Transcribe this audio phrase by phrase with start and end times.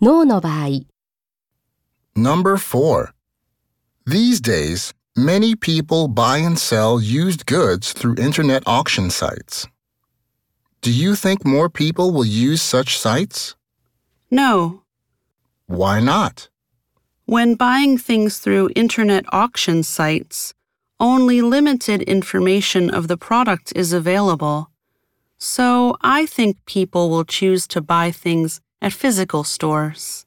[0.00, 0.86] ノーの場合、
[2.16, 3.12] Number 4.
[4.06, 9.66] These days, many people buy and sell used goods through internet auction sites.
[10.80, 13.56] Do you think more people will use such sites?
[14.30, 14.82] No.
[15.66, 16.48] Why not?
[17.26, 20.54] When buying things through internet auction sites,
[21.00, 24.70] only limited information of the product is available.
[25.38, 30.25] So I think people will choose to buy things at physical stores.